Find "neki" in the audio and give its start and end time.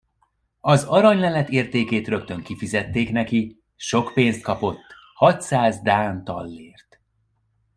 3.11-3.63